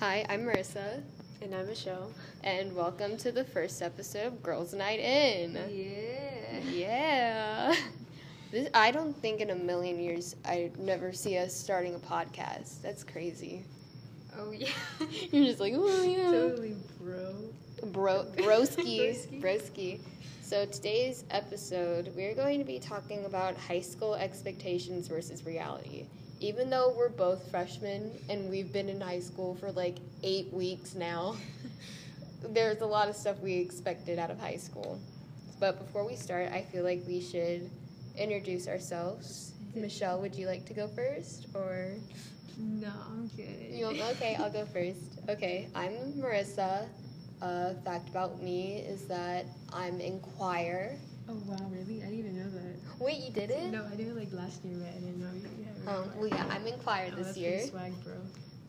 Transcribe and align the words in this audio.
Hi, 0.00 0.24
I'm 0.28 0.42
Marissa, 0.44 1.02
And 1.42 1.54
I'm 1.54 1.66
Michelle. 1.66 2.12
and 2.44 2.74
welcome 2.74 3.16
to 3.18 3.32
the 3.32 3.44
first 3.44 3.82
episode 3.82 4.26
of 4.26 4.42
Girls 4.42 4.72
Night 4.74 5.00
In. 5.00 5.58
Yeah. 5.70 6.60
Yeah. 6.70 7.74
This, 8.50 8.70
I 8.72 8.92
don't 8.92 9.12
think 9.12 9.42
in 9.42 9.50
a 9.50 9.54
million 9.54 9.98
years 10.00 10.34
I'd 10.46 10.78
never 10.78 11.12
see 11.12 11.36
us 11.36 11.52
starting 11.54 11.94
a 11.94 11.98
podcast. 11.98 12.80
That's 12.80 13.04
crazy. 13.04 13.62
Oh 14.38 14.52
yeah. 14.52 14.68
You're 15.30 15.44
just 15.44 15.60
like, 15.60 15.74
oh 15.76 16.02
yeah. 16.02 16.30
totally, 16.30 16.74
bro. 16.98 17.34
Bro, 17.92 18.24
broski, 18.38 19.10
Broski. 19.42 19.42
broski. 19.42 20.00
So 20.40 20.64
today's 20.64 21.24
episode, 21.30 22.10
we're 22.16 22.34
going 22.34 22.58
to 22.58 22.64
be 22.64 22.78
talking 22.78 23.26
about 23.26 23.54
high 23.58 23.82
school 23.82 24.14
expectations 24.14 25.08
versus 25.08 25.44
reality. 25.44 26.06
Even 26.40 26.70
though 26.70 26.94
we're 26.96 27.08
both 27.08 27.50
freshmen 27.50 28.12
and 28.28 28.48
we've 28.48 28.72
been 28.72 28.88
in 28.88 29.00
high 29.00 29.18
school 29.20 29.56
for 29.56 29.72
like 29.72 29.96
eight 30.22 30.52
weeks 30.52 30.94
now, 30.94 31.36
there's 32.50 32.80
a 32.80 32.86
lot 32.86 33.08
of 33.08 33.16
stuff 33.16 33.40
we 33.40 33.54
expected 33.54 34.18
out 34.18 34.30
of 34.30 34.38
high 34.38 34.56
school. 34.56 35.00
But 35.58 35.78
before 35.84 36.06
we 36.06 36.14
start, 36.14 36.52
I 36.52 36.62
feel 36.62 36.84
like 36.84 37.02
we 37.06 37.20
should 37.20 37.68
introduce 38.16 38.68
ourselves. 38.68 39.52
Michelle, 39.74 40.20
would 40.20 40.34
you 40.36 40.46
like 40.46 40.64
to 40.66 40.74
go 40.74 40.86
first, 40.86 41.46
or 41.54 41.90
No, 42.56 42.92
I'm 43.10 43.26
good. 43.36 43.70
you 43.70 43.86
want, 43.86 44.00
okay? 44.00 44.36
I'll 44.36 44.50
go 44.50 44.64
first. 44.66 45.20
Okay, 45.28 45.68
I'm 45.74 46.12
Marissa. 46.14 46.86
Uh, 47.42 47.74
fact 47.84 48.08
about 48.08 48.42
me 48.42 48.78
is 48.78 49.06
that 49.06 49.46
I'm 49.72 50.00
in 50.00 50.20
choir. 50.20 50.96
Oh 51.28 51.34
wow, 51.46 51.58
really? 51.70 52.02
I 52.02 52.06
didn't 52.06 52.18
even 52.20 52.36
know 52.36 52.50
that. 52.50 52.76
Wait, 53.00 53.18
you 53.18 53.30
did 53.30 53.50
it? 53.50 53.70
No, 53.70 53.84
I 53.90 53.94
did 53.94 54.08
it 54.08 54.16
like 54.16 54.32
last 54.32 54.64
year, 54.64 54.76
but 54.78 54.88
I 54.88 54.98
didn't 54.98 55.20
know 55.20 55.28
you 55.32 55.64
had 55.64 55.94
Um, 55.94 56.10
well, 56.16 56.26
yeah, 56.26 56.44
I'm 56.50 56.66
in 56.66 56.78
choir 56.80 57.10
oh, 57.12 57.22
this 57.22 57.36
year. 57.36 57.60
swag, 57.60 57.92
bro. 58.04 58.14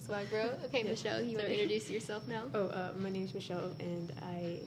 Swag 0.06 0.30
bro. 0.30 0.52
Okay, 0.66 0.84
Michelle, 0.90 1.22
you 1.22 1.38
want 1.38 1.48
to 1.48 1.54
introduce 1.54 1.90
yourself 1.90 2.28
now? 2.28 2.44
Oh, 2.54 2.68
uh, 2.68 2.92
my 3.00 3.10
name's 3.10 3.34
Michelle, 3.34 3.72
and 3.80 4.12
I 4.22 4.60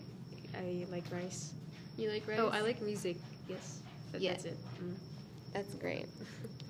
I 0.57 0.87
like 0.91 1.05
rice. 1.13 1.55
You 1.97 2.11
like 2.11 2.27
rice? 2.27 2.39
Oh, 2.41 2.49
I 2.49 2.61
like 2.61 2.83
music. 2.83 3.17
Yes. 3.49 3.81
That, 4.11 4.21
Yeah. 4.21 4.33
That's 4.33 4.45
it. 4.47 4.57
Mm. 4.83 4.95
That's 5.53 5.75
great. 5.75 6.07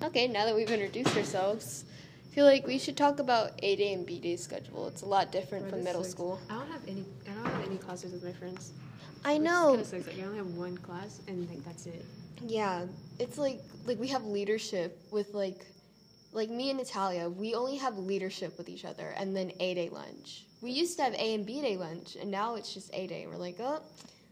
Okay, 0.01 0.27
now 0.27 0.43
that 0.45 0.53
we've 0.53 0.69
introduced 0.69 1.15
ourselves, 1.15 1.85
I 2.29 2.35
feel 2.35 2.45
like 2.45 2.67
we 2.67 2.77
should 2.77 2.97
talk 2.97 3.19
about 3.19 3.51
A 3.63 3.77
day 3.77 3.93
and 3.93 4.05
B 4.05 4.19
day 4.19 4.35
schedule. 4.35 4.87
It's 4.87 5.01
a 5.01 5.05
lot 5.05 5.31
different 5.31 5.69
from 5.69 5.81
middle 5.81 6.03
sucks. 6.03 6.11
school. 6.11 6.41
I 6.49 6.55
don't 6.55 6.67
have 6.67 6.81
any. 6.89 7.05
I 7.29 7.33
don't 7.33 7.45
have 7.45 7.65
any 7.65 7.77
classes 7.77 8.11
with 8.11 8.21
my 8.21 8.33
friends. 8.33 8.73
I 9.23 9.37
know. 9.37 9.75
Kind 9.75 9.81
of. 9.81 10.07
Like 10.07 10.19
I 10.19 10.23
only 10.23 10.37
have 10.39 10.47
one 10.55 10.77
class, 10.77 11.21
and 11.27 11.47
like 11.49 11.63
that's 11.63 11.85
it. 11.85 12.03
Yeah, 12.41 12.85
it's 13.19 13.37
like 13.37 13.61
like 13.85 13.99
we 13.99 14.07
have 14.07 14.25
leadership 14.25 14.97
with 15.11 15.33
like 15.33 15.65
like 16.31 16.49
me 16.49 16.69
and 16.69 16.79
Natalia. 16.79 17.29
We 17.29 17.53
only 17.55 17.77
have 17.77 17.97
leadership 17.97 18.57
with 18.57 18.69
each 18.69 18.85
other, 18.85 19.13
and 19.17 19.35
then 19.35 19.51
A 19.59 19.73
day 19.73 19.89
lunch. 19.89 20.45
We 20.61 20.71
used 20.71 20.97
to 20.97 21.03
have 21.03 21.13
A 21.13 21.33
and 21.33 21.45
B 21.45 21.61
day 21.61 21.77
lunch, 21.77 22.15
and 22.19 22.31
now 22.31 22.55
it's 22.55 22.73
just 22.73 22.93
A 22.93 23.07
day. 23.07 23.27
We're 23.27 23.37
like, 23.37 23.57
oh, 23.59 23.81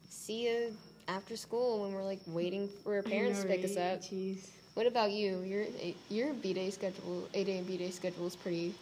see 0.09 0.47
you 0.47 0.75
after 1.07 1.35
school 1.35 1.81
when 1.81 1.93
we're 1.93 2.03
like 2.03 2.21
waiting 2.27 2.69
for 2.83 2.95
our 2.95 3.01
parents 3.03 3.43
know, 3.43 3.49
to 3.49 3.55
pick 3.55 3.65
us 3.65 3.77
up. 3.77 4.01
Jeez. 4.01 4.49
What 4.73 4.87
about 4.87 5.11
you? 5.11 5.41
Your 5.41 5.65
your 6.09 6.33
B 6.33 6.53
day 6.53 6.69
schedule, 6.69 7.27
A 7.33 7.43
day 7.43 7.57
and 7.57 7.67
B 7.67 7.77
day 7.77 7.91
schedule 7.91 8.27
is 8.27 8.35
pretty 8.35 8.73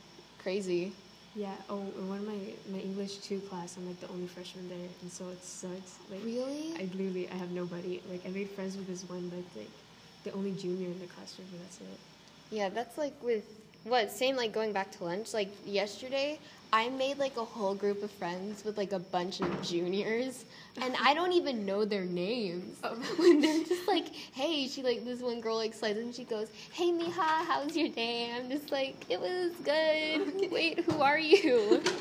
crazy. 0.42 0.94
Yeah. 1.35 1.55
Oh, 1.69 1.94
in 1.97 2.08
one 2.09 2.19
of 2.19 2.25
my 2.25 2.55
my 2.72 2.80
English 2.80 3.19
two 3.19 3.39
class, 3.41 3.77
I'm 3.77 3.85
like 3.85 3.99
the 3.99 4.08
only 4.09 4.27
freshman 4.27 4.67
there, 4.67 4.89
and 5.02 5.11
so 5.11 5.30
it 5.30 5.44
sucks. 5.44 5.99
Like 6.09 6.23
Really? 6.23 6.73
I 6.77 6.89
literally 6.94 7.30
I 7.30 7.35
have 7.35 7.52
nobody. 7.52 8.02
Like 8.09 8.25
I 8.25 8.30
made 8.30 8.49
friends 8.49 8.77
with 8.77 8.88
this 8.88 9.03
one, 9.05 9.30
but 9.30 9.45
like 9.55 9.72
the 10.23 10.31
only 10.31 10.52
junior 10.52 10.89
in 10.89 11.00
the 11.00 11.07
classroom, 11.07 11.47
and 11.52 11.61
that's 11.61 11.80
it. 11.81 12.00
Yeah, 12.50 12.69
that's 12.69 12.97
like 12.97 13.22
with 13.22 13.45
what 13.83 14.11
same 14.11 14.35
like 14.35 14.52
going 14.53 14.73
back 14.73 14.91
to 14.94 15.03
lunch. 15.03 15.33
Like 15.33 15.49
yesterday, 15.66 16.39
I 16.72 16.89
made 16.89 17.17
like 17.17 17.38
a 17.38 17.44
whole 17.45 17.73
group 17.73 18.03
of 18.03 18.11
friends 18.11 18.63
with 18.63 18.77
like 18.77 18.91
a 18.91 18.99
bunch 18.99 19.39
of 19.41 19.61
juniors, 19.63 20.45
and 20.81 20.95
I 21.02 21.13
don't 21.13 21.31
even 21.33 21.66
know 21.66 21.85
their 21.85 22.05
names. 22.05 22.77
Oh. 22.83 22.95
When 23.17 23.41
they're 23.41 23.63
just 23.63 23.88
like, 23.88 24.07
"Hey," 24.13 24.67
she 24.67 24.84
like 24.84 25.03
this 25.06 25.22
one 25.22 25.41
girl 25.41 25.56
like 25.56 25.73
slides 25.73 25.97
and 26.00 26.13
she 26.13 26.23
goes, 26.25 26.50
"Hey, 26.72 26.91
Miha, 26.91 27.45
how's 27.47 27.75
your 27.75 27.90
day?" 27.90 28.31
I'm 28.35 28.50
just 28.50 28.72
like, 28.72 28.95
"It 29.09 29.19
was 29.19 29.51
good." 29.63 30.51
Wait, 30.51 30.79
who 30.85 31.01
are 31.01 31.19
you? 31.19 31.81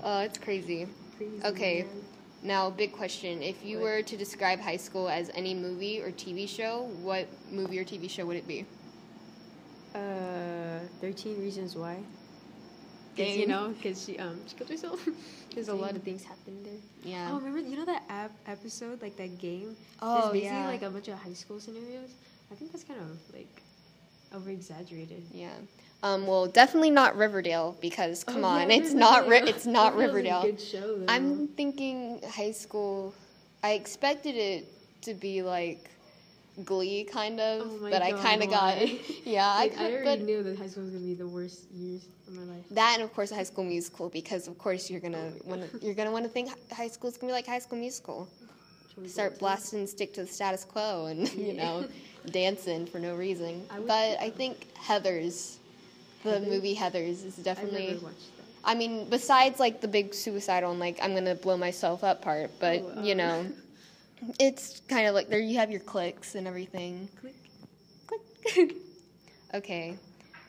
Oh, 0.00 0.20
it's 0.20 0.38
crazy. 0.38 0.86
Crazy, 1.16 1.42
Okay. 1.44 1.82
man. 1.82 2.02
Now, 2.44 2.70
big 2.70 2.92
question: 2.92 3.42
If 3.42 3.64
you 3.64 3.78
What? 3.78 3.82
were 3.82 4.02
to 4.02 4.16
describe 4.16 4.60
high 4.60 4.76
school 4.76 5.08
as 5.08 5.28
any 5.34 5.54
movie 5.54 6.00
or 6.00 6.12
TV 6.12 6.48
show, 6.48 6.82
what 7.02 7.26
movie 7.50 7.80
or 7.80 7.84
TV 7.84 8.08
show 8.08 8.24
would 8.24 8.36
it 8.36 8.46
be? 8.46 8.64
Uh, 9.96 9.98
Thirteen 11.00 11.40
Reasons 11.40 11.76
Why. 11.76 11.96
'Cause, 13.16 13.36
you 13.36 13.46
know, 13.48 13.74
because 13.76 14.04
she 14.04 14.16
um 14.18 14.38
she 14.46 14.54
killed 14.54 14.70
herself. 14.70 15.08
There's 15.54 15.68
a 15.68 15.74
lot 15.74 15.96
of 15.96 16.02
things 16.04 16.22
happening 16.24 16.62
there. 16.62 16.72
Yeah. 17.02 17.30
Oh, 17.32 17.38
remember 17.38 17.58
you 17.68 17.76
know 17.76 17.84
that 17.84 18.04
app 18.08 18.30
episode 18.46 19.02
like 19.02 19.16
that 19.16 19.38
game? 19.38 19.76
Oh, 20.00 20.16
It's 20.18 20.26
basically 20.28 20.56
yeah. 20.56 20.66
like 20.68 20.82
a 20.82 20.90
bunch 20.90 21.08
of 21.08 21.18
high 21.18 21.32
school 21.32 21.58
scenarios. 21.58 22.10
I 22.52 22.54
think 22.54 22.70
that's 22.70 22.84
kind 22.84 23.00
of 23.00 23.18
like 23.34 23.62
over 24.34 24.50
exaggerated. 24.50 25.22
Yeah. 25.32 25.50
Um, 26.04 26.28
well, 26.28 26.46
definitely 26.46 26.92
not 26.92 27.16
Riverdale 27.16 27.76
because 27.80 28.22
come 28.22 28.44
Oh, 28.44 28.48
on, 28.48 28.70
yeah, 28.70 28.76
it's 28.76 28.92
not 28.92 29.24
ri- 29.24 29.30
Riverdale. 29.30 29.54
it's 29.54 29.66
not 29.66 29.96
Riverdale's 29.96 30.44
a 30.44 30.46
Riverdale. 30.46 30.52
Good 30.52 30.60
show. 30.60 30.98
Though. 30.98 31.12
I'm 31.12 31.48
thinking 31.48 32.20
high 32.30 32.52
school. 32.52 33.12
I 33.64 33.72
expected 33.72 34.36
it 34.36 34.66
to 35.02 35.14
be 35.14 35.42
like 35.42 35.90
Glee, 36.64 37.04
kind 37.04 37.38
of, 37.40 37.62
Oh 37.66 37.78
but 37.90 38.02
I 38.02 38.12
kind 38.12 38.42
of 38.42 38.50
got 38.50 38.78
yeah. 39.24 39.46
Like, 39.54 39.78
I 39.78 39.86
I 39.86 39.90
could, 39.90 39.92
already 39.92 40.04
but 40.04 40.20
knew 40.26 40.42
that 40.42 40.58
high 40.58 40.66
school 40.66 40.82
was 40.84 40.92
gonna 40.92 41.04
be 41.04 41.14
the 41.14 41.26
worst 41.26 41.70
years 41.72 42.06
of 42.26 42.34
my 42.34 42.42
life. 42.54 42.64
that 42.72 42.94
and 42.94 43.02
of 43.02 43.12
course 43.14 43.30
High 43.30 43.44
School 43.44 43.64
Musical 43.64 44.08
because 44.08 44.48
of 44.48 44.58
course 44.58 44.90
you're 44.90 45.00
gonna 45.00 45.32
want 45.44 45.62
you're 45.82 45.94
gonna 45.94 46.10
want 46.12 46.24
to 46.24 46.30
think 46.30 46.48
hi- 46.48 46.74
high 46.74 46.88
school's 46.88 47.16
gonna 47.16 47.30
be 47.30 47.34
like 47.34 47.46
High 47.46 47.60
School 47.60 47.78
Musical. 47.78 48.28
Start 49.06 49.38
blasting, 49.38 49.86
stick 49.86 50.12
to 50.14 50.22
the 50.22 50.26
status 50.26 50.64
quo, 50.64 51.06
and 51.06 51.32
you 51.34 51.52
know, 51.52 51.86
dancing 52.32 52.84
for 52.86 52.98
no 52.98 53.14
reason. 53.14 53.64
I 53.70 53.78
But 53.78 54.18
I 54.20 54.30
think 54.30 54.66
Heathers, 54.74 55.58
the 56.24 56.40
movie 56.40 56.74
Heathers, 56.74 57.24
is 57.24 57.36
definitely. 57.36 57.86
never 57.94 58.06
watched 58.06 58.36
that. 58.36 58.44
I 58.64 58.74
mean, 58.74 59.08
besides 59.08 59.60
like 59.60 59.80
the 59.80 59.86
big 59.86 60.12
suicidal 60.14 60.72
and 60.72 60.80
like 60.80 60.98
I'm 61.00 61.14
gonna 61.14 61.36
blow 61.36 61.56
myself 61.56 62.02
up 62.02 62.22
part, 62.22 62.50
but 62.58 62.82
Oh, 62.96 63.02
you 63.04 63.12
uh. 63.14 63.18
know, 63.18 63.46
it's 64.38 64.80
kind 64.88 65.06
of 65.06 65.14
like 65.14 65.28
there 65.28 65.40
you 65.40 65.58
have 65.58 65.70
your 65.70 65.80
clicks 65.80 66.34
and 66.34 66.46
everything. 66.46 67.08
Click. 67.20 67.34
Click. 68.52 68.76
okay, 69.54 69.96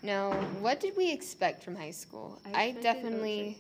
now 0.03 0.31
what 0.59 0.79
did 0.79 0.95
we 0.95 1.11
expect 1.11 1.63
from 1.63 1.75
high 1.75 1.91
school? 1.91 2.41
I 2.53 2.63
I, 2.63 2.71
definitely 2.71 3.57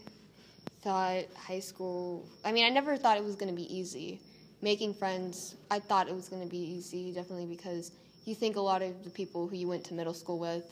thought 0.81 1.25
high 1.37 1.59
school. 1.59 2.27
I 2.45 2.51
mean, 2.51 2.65
I 2.65 2.69
never 2.69 2.97
thought 2.97 3.17
it 3.17 3.23
was 3.23 3.35
gonna 3.35 3.53
be 3.53 3.73
easy. 3.75 4.21
Making 4.61 4.93
friends, 4.93 5.55
I 5.71 5.79
thought 5.79 6.07
it 6.07 6.15
was 6.15 6.27
gonna 6.27 6.45
be 6.45 6.57
easy, 6.57 7.11
definitely 7.13 7.45
because 7.45 7.91
you 8.25 8.35
think 8.35 8.55
a 8.57 8.61
lot 8.61 8.81
of 8.81 9.03
the 9.03 9.09
people 9.09 9.47
who 9.47 9.55
you 9.55 9.67
went 9.67 9.83
to 9.85 9.93
middle 9.93 10.13
school 10.13 10.39
with 10.39 10.63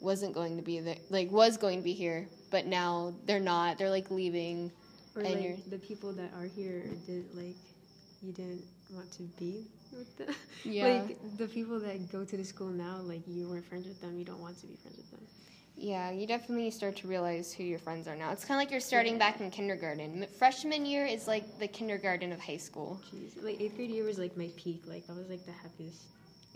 wasn't 0.00 0.34
going 0.34 0.56
to 0.56 0.62
be 0.62 0.80
there, 0.80 0.96
like 1.10 1.30
was 1.30 1.56
going 1.56 1.78
to 1.78 1.84
be 1.84 1.92
here, 1.92 2.28
but 2.50 2.66
now 2.66 3.14
they're 3.24 3.40
not. 3.40 3.78
They're 3.78 3.90
like 3.90 4.10
leaving. 4.10 4.70
Or 5.14 5.22
And 5.22 5.40
like 5.40 5.70
the 5.70 5.78
people 5.78 6.12
that 6.12 6.30
are 6.38 6.44
here 6.44 6.84
did 7.06 7.24
like 7.34 7.56
you 8.22 8.32
didn't 8.32 8.64
want 8.90 9.12
to 9.12 9.22
be 9.38 9.64
with 9.92 10.16
them. 10.18 10.34
Yeah. 10.64 11.02
like 11.06 11.18
the 11.38 11.46
people 11.46 11.78
that 11.80 12.10
go 12.10 12.24
to 12.24 12.36
the 12.36 12.44
school 12.44 12.68
now, 12.68 12.98
like 13.02 13.22
you 13.26 13.48
weren't 13.48 13.64
friends 13.66 13.86
with 13.86 14.00
them, 14.00 14.18
you 14.18 14.24
don't 14.24 14.40
want 14.40 14.58
to 14.60 14.66
be 14.66 14.74
friends 14.76 14.96
with 14.96 15.10
them. 15.10 15.20
Yeah, 15.78 16.10
you 16.10 16.26
definitely 16.26 16.70
start 16.70 16.96
to 16.96 17.06
realize 17.06 17.52
who 17.52 17.62
your 17.62 17.78
friends 17.78 18.08
are 18.08 18.16
now. 18.16 18.32
It's 18.32 18.44
kind 18.46 18.58
of 18.58 18.62
like 18.62 18.70
you're 18.70 18.80
starting 18.80 19.14
Yeah. 19.14 19.18
back 19.18 19.40
in 19.40 19.50
kindergarten. 19.50 20.26
Freshman 20.38 20.86
year 20.86 21.04
is 21.04 21.26
like 21.26 21.58
the 21.58 21.68
kindergarten 21.68 22.32
of 22.32 22.40
high 22.40 22.56
school. 22.56 22.98
Jeez. 23.14 23.42
Like 23.44 23.60
eighth 23.60 23.76
grade 23.76 23.90
year 23.90 24.04
was 24.04 24.18
like 24.18 24.36
my 24.38 24.48
peak. 24.56 24.82
Like 24.86 25.04
I 25.10 25.12
was 25.12 25.28
like 25.28 25.44
the 25.44 25.52
happiest 25.52 26.02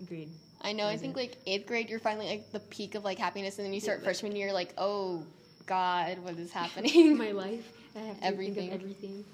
grade. 0.09 0.31
I 0.63 0.73
know. 0.73 0.87
I 0.87 0.97
think 0.97 1.17
like 1.17 1.37
eighth 1.47 1.67
grade, 1.67 1.91
you're 1.91 1.99
finally 2.01 2.29
like 2.29 2.51
the 2.53 2.61
peak 2.61 2.95
of 2.95 3.05
like 3.05 3.19
happiness, 3.19 3.59
and 3.59 3.67
then 3.67 3.75
you 3.75 3.81
start 3.81 3.99
like- 3.99 4.05
freshman 4.05 4.35
year, 4.35 4.53
like, 4.55 4.73
oh 4.79 5.23
God, 5.67 6.19
what 6.21 6.39
is 6.39 6.51
happening? 6.63 7.13
In 7.13 7.19
my 7.19 7.33
life. 7.33 7.73
I 7.95 7.99
have 8.01 8.19
to 8.21 8.25
Everything. 8.25 8.55
think 8.71 8.73
of 8.75 8.81
everything. 8.81 9.25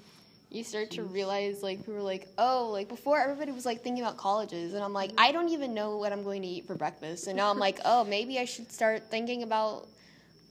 You 0.49 0.63
start 0.63 0.91
to 0.91 1.03
realize 1.03 1.61
like 1.61 1.79
people 1.79 1.95
were 1.95 2.01
like, 2.01 2.27
oh, 2.37 2.69
like 2.71 2.87
before 2.87 3.19
everybody 3.19 3.51
was 3.51 3.65
like 3.65 3.81
thinking 3.83 4.03
about 4.03 4.17
colleges, 4.17 4.73
and 4.73 4.83
I'm 4.83 4.93
like, 4.93 5.11
Mm-hmm. 5.11 5.19
I 5.19 5.31
don't 5.31 5.49
even 5.49 5.73
know 5.73 5.97
what 5.97 6.11
I'm 6.11 6.23
going 6.23 6.41
to 6.41 6.47
eat 6.47 6.65
for 6.67 6.75
breakfast, 6.75 7.27
and 7.27 7.35
now 7.35 7.49
I'm 7.51 7.59
like, 7.59 7.79
oh, 7.85 8.03
maybe 8.03 8.39
I 8.39 8.45
should 8.45 8.71
start 8.71 9.09
thinking 9.09 9.43
about 9.43 9.87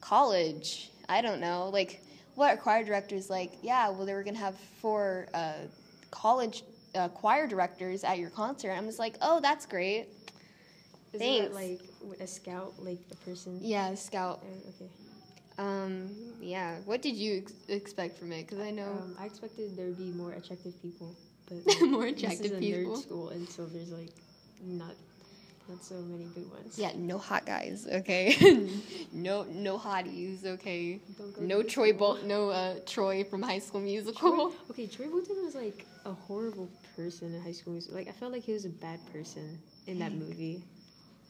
college. 0.00 0.90
I 1.08 1.20
don't 1.22 1.40
know, 1.40 1.70
like 1.72 2.02
what 2.34 2.50
our 2.50 2.56
choir 2.56 2.84
directors 2.84 3.30
like. 3.30 3.52
Yeah, 3.62 3.88
well, 3.90 4.04
they 4.04 4.14
were 4.14 4.22
gonna 4.22 4.38
have 4.38 4.56
four 4.80 5.28
uh, 5.32 5.52
college 6.10 6.62
uh, 6.94 7.08
choir 7.08 7.46
directors 7.46 8.04
at 8.04 8.18
your 8.18 8.30
concert. 8.30 8.72
I'm 8.72 8.86
just 8.86 8.98
like, 8.98 9.16
oh, 9.22 9.40
that's 9.40 9.66
great. 9.66 10.06
Is 11.12 11.20
Thanks. 11.20 11.48
that 11.48 11.54
like 11.54 12.20
a 12.20 12.26
scout, 12.26 12.74
like 12.78 12.98
a 13.10 13.16
person? 13.16 13.58
Yeah, 13.62 13.88
a 13.90 13.96
scout. 13.96 14.42
Uh, 14.42 14.68
okay. 14.84 14.90
Um, 15.58 16.10
yeah. 16.40 16.76
What 16.84 17.02
did 17.02 17.14
you 17.16 17.38
ex- 17.38 17.52
expect 17.68 18.18
from 18.18 18.32
it? 18.32 18.46
Because 18.46 18.60
I 18.60 18.70
know. 18.70 18.84
Um, 18.88 19.16
I 19.18 19.24
expected 19.26 19.76
there 19.76 19.86
would 19.86 19.98
be 19.98 20.12
more 20.12 20.32
attractive 20.32 20.80
people, 20.82 21.14
but 21.48 21.58
like, 21.66 21.80
More 21.82 22.02
this 22.10 22.16
is 22.16 22.22
attractive 22.22 22.52
a 22.52 22.60
people. 22.60 22.96
Nerd 22.96 23.02
school, 23.02 23.28
and 23.30 23.48
so 23.48 23.66
there's 23.66 23.90
like 23.90 24.10
not 24.62 24.94
not 25.68 25.82
so 25.82 25.96
many 25.96 26.24
good 26.26 26.48
ones. 26.52 26.78
Yeah, 26.78 26.92
no 26.94 27.18
hot 27.18 27.44
guys, 27.46 27.86
okay? 27.90 28.36
no 29.12 29.44
no 29.44 29.78
hotties, 29.78 30.44
okay? 30.44 31.00
No 31.40 31.62
Troy. 31.62 31.92
Bol- 31.92 32.18
no 32.24 32.50
uh 32.50 32.74
Troy 32.86 33.24
from 33.24 33.42
High 33.42 33.58
School 33.60 33.80
Musical. 33.80 34.52
Okay, 34.70 34.86
Troy 34.86 35.08
Bolton 35.08 35.42
was 35.44 35.54
like 35.54 35.86
a 36.04 36.12
horrible 36.12 36.68
person 36.94 37.34
in 37.34 37.40
high 37.42 37.52
school. 37.52 37.72
Musical. 37.72 37.96
Like 37.96 38.08
I 38.08 38.12
felt 38.12 38.32
like 38.32 38.42
he 38.44 38.52
was 38.52 38.64
a 38.66 38.70
bad 38.70 39.00
person 39.12 39.58
in 39.86 39.98
that 40.00 40.12
movie. 40.12 40.62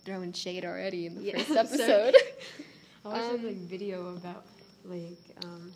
Throwing 0.05 0.33
shade 0.33 0.65
already 0.65 1.07
in 1.07 1.17
the 1.17 1.23
Yeah, 1.23 1.39
first 1.43 1.51
episode. 1.73 2.15
I 3.07 3.09
watched 3.09 3.31
Um, 3.39 3.45
a 3.45 3.47
like 3.49 3.57
video 3.69 4.17
about 4.17 4.45
like 4.85 5.19
um. 5.45 5.73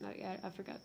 Like 0.00 0.22
I, 0.24 0.46
I 0.46 0.50
forgot. 0.50 0.76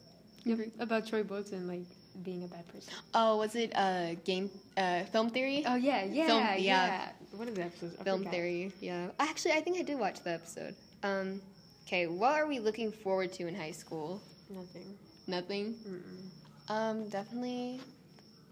Yep, 0.43 0.59
about 0.79 1.05
Troy 1.07 1.21
Bolton 1.23 1.59
and 1.59 1.67
like 1.67 1.85
being 2.23 2.43
a 2.43 2.47
bad 2.47 2.67
person. 2.67 2.93
oh, 3.13 3.37
was 3.37 3.55
it 3.55 3.71
uh 3.75 4.15
game 4.25 4.49
uh 4.77 5.03
film 5.11 5.29
theory? 5.29 5.63
Oh 5.67 5.75
yeah, 5.75 6.03
yeah, 6.03 6.25
Film- 6.27 6.43
yeah. 6.43 6.55
yeah. 6.57 7.09
One 7.35 7.47
of 7.47 7.55
the 7.55 7.63
episodes. 7.63 7.95
I 7.99 8.03
film 8.03 8.19
forgot. 8.19 8.33
theory, 8.33 8.71
yeah. 8.81 9.07
Actually, 9.19 9.53
I 9.53 9.61
think 9.61 9.77
I 9.77 9.83
did 9.83 9.99
watch 9.99 10.21
the 10.23 10.31
episode. 10.31 10.75
Um, 11.03 11.41
okay, 11.85 12.07
what 12.07 12.33
are 12.39 12.47
we 12.47 12.59
looking 12.59 12.91
forward 12.91 13.31
to 13.33 13.47
in 13.47 13.55
high 13.55 13.71
school? 13.71 14.21
Nothing. 14.49 14.97
Nothing. 15.27 15.75
Mm-mm. 15.87 16.71
Um, 16.73 17.07
definitely 17.09 17.79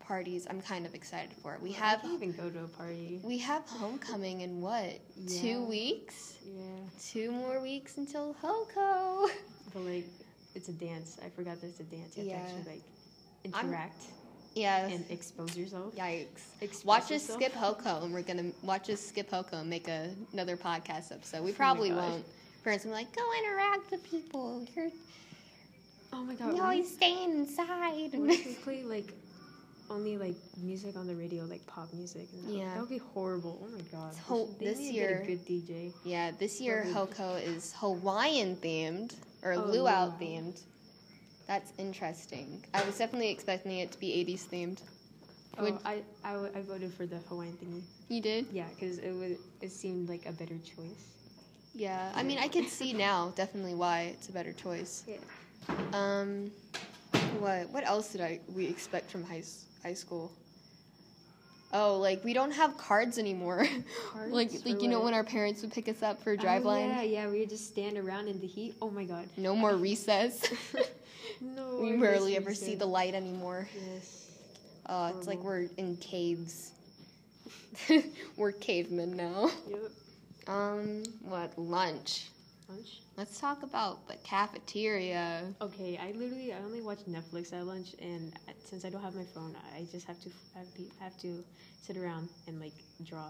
parties. 0.10 0.48
I'm 0.50 0.60
kind 0.60 0.86
of 0.88 0.96
excited 0.96 1.30
for 1.42 1.54
it. 1.54 1.62
We 1.62 1.70
I 1.70 1.78
have 1.86 2.02
can't 2.02 2.14
even 2.16 2.32
go 2.32 2.50
to 2.50 2.64
a 2.64 2.68
party. 2.68 3.20
we 3.24 3.38
have 3.38 3.64
homecoming 3.68 4.42
in 4.42 4.60
what 4.60 5.00
two 5.42 5.64
weeks? 5.66 6.38
Yeah, 6.44 6.64
Two 7.12 7.32
more 7.32 7.62
weeks 7.62 7.98
until 7.98 8.36
Hoco. 8.44 9.30
but 9.72 9.82
like 9.84 10.08
it's 10.56 10.68
a 10.68 10.74
dance. 10.74 11.18
I 11.24 11.30
forgot 11.30 11.62
that 11.62 11.68
it's 11.68 11.80
a 11.80 11.84
dance. 11.84 12.18
You 12.18 12.24
have 12.24 12.32
Yeah. 12.32 12.38
to 12.40 12.44
actually 12.58 12.72
like 12.74 13.54
I'm- 13.54 13.66
interact 13.68 14.02
Yeah. 14.56 14.88
and 14.88 15.06
expose 15.12 15.56
yourself. 15.56 15.96
Yikes. 15.96 16.26
Express 16.60 16.86
Watch 16.86 17.12
us 17.12 17.24
skip 17.28 17.54
Hoco, 17.54 18.04
and 18.04 18.12
we're 18.12 18.24
gonna 18.24 18.52
watch 18.64 18.90
us 18.90 19.00
skip 19.00 19.30
Hoco 19.30 19.54
and 19.62 19.70
make 19.70 19.88
a, 19.88 20.10
another 20.34 20.58
podcast 20.58 21.12
episode. 21.12 21.44
We 21.44 21.52
Oh 21.52 21.56
probably 21.56 21.90
God. 21.90 21.98
won't. 22.12 22.26
Parents 22.64 22.84
will 22.84 22.92
be 22.94 22.96
like, 23.04 23.16
"Go 23.16 23.22
interact 23.42 23.92
with 23.92 24.04
people. 24.10 24.66
You're, 24.76 24.90
Oh 26.12 26.24
my 26.24 26.34
god. 26.34 26.56
you're 26.56 26.64
always 26.66 26.92
staying 26.92 27.30
inside." 27.42 28.12
We 28.66 28.84
like 28.84 29.14
only 29.90 30.18
like 30.18 30.36
music 30.62 30.96
on 30.96 31.08
the 31.08 31.16
radio, 31.16 31.44
like 31.46 31.66
pop 31.68 31.92
music? 31.94 32.28
And 32.34 32.54
Yeah. 32.58 32.74
that 32.74 32.80
would 32.80 32.90
be 32.90 32.98
horrible. 33.00 33.60
Oh 33.64 33.70
my 33.70 33.82
god. 33.92 34.16
Ho- 34.28 34.50
They 34.60 34.66
this 34.66 34.80
year- 34.80 35.24
good 35.26 35.46
DJ. 35.46 35.94
yeah, 36.04 36.32
this 36.32 36.60
year. 36.62 36.86
Hoco 36.94 37.42
is 37.42 37.74
Hawaiian 37.78 38.56
themed 38.58 39.16
or 39.44 39.54
Oh, 39.54 39.66
luau 39.66 39.72
luau. 40.08 40.18
themed. 40.20 40.62
That's 41.48 41.72
interesting. 41.78 42.64
I 42.74 42.84
was 42.84 42.98
definitely 42.98 43.30
expecting 43.30 43.80
it 43.80 43.92
to 43.92 44.00
be 44.00 44.12
80s 44.14 44.46
themed. 44.46 44.80
Oh, 45.58 45.64
Would- 45.64 45.80
I, 45.84 46.04
I, 46.24 46.34
w- 46.34 46.52
I 46.56 46.62
voted 46.62 46.94
for 46.94 47.06
the 47.08 47.18
Hawaiian 47.28 47.58
thingy. 47.58 47.82
You 48.08 48.22
did? 48.22 48.46
Yeah, 48.52 48.68
because 48.70 49.00
it 49.00 49.12
would 49.12 49.38
it 49.62 49.72
seemed 49.72 50.08
like 50.10 50.26
a 50.26 50.32
better 50.32 50.58
choice. 50.60 51.06
Yeah. 51.74 52.12
I 52.16 52.24
mean, 52.24 52.38
I 52.40 52.48
could 52.48 52.68
see 52.68 52.94
now 52.94 53.32
definitely 53.36 53.76
why 53.76 54.02
it's 54.14 54.30
a 54.30 54.32
better 54.32 54.54
choice. 54.54 55.04
Yeah. 55.08 55.18
Um, 55.94 56.52
what 57.40 57.70
what 57.72 57.84
else 57.86 58.12
did 58.12 58.22
I 58.22 58.40
we 58.56 58.66
expect 58.68 59.10
from 59.12 59.24
high 59.24 59.40
s- 59.40 59.66
high 59.84 59.94
school? 59.94 60.32
Oh, 61.72 61.98
like 61.98 62.24
we 62.24 62.34
don't 62.34 62.52
have 62.52 62.78
cards 62.78 63.20
anymore. 63.20 63.66
Cards 64.12 64.32
like 64.32 64.52
like 64.66 64.82
you 64.82 64.88
know 64.88 65.02
when 65.02 65.14
our 65.14 65.24
parents 65.24 65.62
would 65.62 65.72
pick 65.72 65.88
us 65.88 66.02
up 66.02 66.22
for 66.24 66.34
Oh, 66.34 66.38
driveline. 66.38 66.88
yeah, 66.90 67.02
yeah. 67.04 67.30
We 67.30 67.42
would 67.42 67.50
just 67.50 67.68
stand 67.68 67.98
around 67.98 68.28
in 68.28 68.40
the 68.42 68.48
heat. 68.48 68.74
Oh 68.82 68.90
my 68.90 69.04
god. 69.04 69.30
No 69.38 69.56
more 69.56 69.76
recess. 69.90 70.44
no. 71.40 71.78
we 71.82 71.96
rarely 71.98 72.36
ever 72.36 72.56
see 72.56 72.74
the 72.76 72.88
light 72.88 73.14
anymore. 73.14 73.68
Yes. 73.94 74.32
Uh, 74.88 75.14
it's 75.16 75.28
like 75.28 75.44
we're 75.44 75.68
in 75.78 75.96
caves. 75.98 76.72
we're 78.36 78.52
cavemen 78.52 79.16
now. 79.16 79.52
Yep. 79.70 79.80
Um, 80.48 81.04
what 81.22 81.58
lunch? 81.60 82.26
Lunch. 82.70 83.02
Let's 83.18 83.40
talk 83.40 83.64
about 83.64 84.08
the 84.08 84.16
cafeteria. 84.18 85.44
Okay, 85.60 85.98
I 85.98 86.12
literally 86.12 86.54
I 86.54 86.60
only 86.60 86.82
watch 86.82 87.00
Netflix 87.10 87.52
at 87.52 87.66
lunch, 87.66 87.96
and 88.00 88.32
since 88.64 88.86
I 88.86 88.90
don't 88.90 89.02
have 89.02 89.16
my 89.16 89.24
phone, 89.34 89.56
I 89.76 89.88
just 89.92 90.06
have 90.06 90.20
to 90.22 90.30
have, 90.56 90.74
be, 90.76 90.88
have 91.00 91.18
to 91.22 91.44
sit 91.82 91.98
around 91.98 92.30
and 92.48 92.60
like 92.60 92.74
draw. 93.04 93.30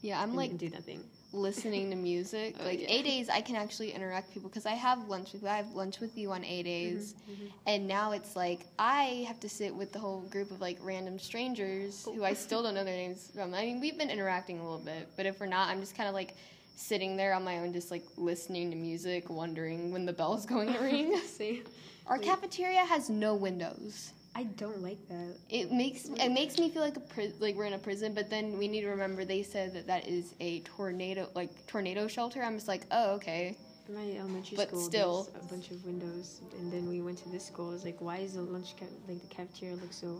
Yeah, 0.00 0.18
I'm 0.22 0.34
like 0.34 0.56
do 0.56 0.70
nothing. 0.70 1.04
listening 1.32 1.90
to 1.90 1.96
music. 1.96 2.56
Oh, 2.60 2.64
like 2.64 2.80
yeah. 2.80 2.88
A 2.88 3.02
days, 3.02 3.28
I 3.28 3.42
can 3.42 3.54
actually 3.54 3.90
interact 3.92 4.32
people 4.32 4.48
because 4.48 4.64
I 4.64 4.72
have 4.72 5.06
lunch 5.08 5.34
with 5.34 5.44
I 5.44 5.58
have 5.58 5.72
lunch 5.72 6.00
with 6.00 6.16
you 6.16 6.32
on 6.32 6.42
A 6.44 6.62
days, 6.62 7.14
Mm-hmm, 7.30 7.46
and 7.66 7.86
now 7.86 8.12
it's 8.12 8.34
like 8.34 8.60
I 8.78 9.26
have 9.28 9.38
to 9.40 9.48
sit 9.50 9.74
with 9.74 9.92
the 9.92 9.98
whole 9.98 10.22
group 10.22 10.50
of 10.50 10.62
like 10.62 10.78
random 10.80 11.18
strangers 11.18 12.06
who 12.06 12.24
I 12.24 12.32
still 12.32 12.62
don't 12.62 12.74
know 12.74 12.84
their 12.84 12.96
names 12.96 13.30
from. 13.34 13.52
I 13.52 13.60
mean, 13.66 13.78
we've 13.78 13.98
been 13.98 14.10
interacting 14.10 14.58
a 14.58 14.62
little 14.62 14.78
bit, 14.84 15.08
but 15.18 15.26
if 15.26 15.38
we're 15.38 15.46
not, 15.46 15.68
I'm 15.68 15.80
just 15.80 15.94
kind 15.94 16.08
of 16.08 16.14
like 16.14 16.34
sitting 16.80 17.16
there 17.16 17.34
on 17.34 17.44
my 17.44 17.58
own, 17.58 17.72
just 17.72 17.90
like 17.90 18.04
listening 18.16 18.70
to 18.70 18.76
music, 18.76 19.28
wondering 19.28 19.92
when 19.92 20.06
the 20.06 20.12
bell's 20.12 20.46
going 20.46 20.72
to 20.72 20.78
ring. 20.80 21.16
See, 21.26 21.62
Our 22.06 22.16
Wait. 22.18 22.24
cafeteria 22.26 22.84
has 22.84 23.10
no 23.10 23.34
windows. 23.34 24.12
I 24.34 24.44
don't 24.44 24.80
like 24.80 25.06
that. 25.08 25.34
It 25.48 25.72
makes 25.72 26.04
it 26.06 26.30
makes 26.30 26.56
me 26.56 26.70
feel 26.70 26.82
like 26.82 26.96
a 26.96 27.00
pri- 27.00 27.32
like 27.40 27.56
we're 27.56 27.64
in 27.66 27.72
a 27.72 27.78
prison, 27.78 28.14
but 28.14 28.30
then 28.30 28.56
we 28.58 28.68
need 28.68 28.82
to 28.82 28.88
remember 28.88 29.24
they 29.24 29.42
said 29.42 29.74
that 29.74 29.86
that 29.88 30.06
is 30.06 30.34
a 30.40 30.60
tornado 30.60 31.28
like 31.34 31.50
tornado 31.66 32.06
shelter. 32.06 32.42
I'm 32.42 32.54
just 32.54 32.68
like, 32.68 32.86
oh 32.92 33.14
okay. 33.16 33.56
My 33.92 34.08
elementary 34.18 34.56
But 34.56 34.68
school, 34.68 34.80
still. 34.80 35.28
a 35.34 35.44
bunch 35.46 35.72
of 35.72 35.84
windows, 35.84 36.42
and 36.58 36.72
then 36.72 36.88
we 36.88 37.00
went 37.00 37.18
to 37.24 37.28
this 37.28 37.44
school. 37.44 37.72
It's 37.74 37.84
like, 37.84 38.00
why 38.00 38.18
is 38.18 38.34
the 38.34 38.42
lunch 38.42 38.76
ca- 38.78 38.86
like 39.08 39.20
the 39.20 39.34
cafeteria 39.34 39.74
look 39.74 39.92
so 39.92 40.16